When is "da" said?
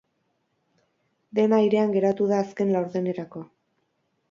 2.33-2.41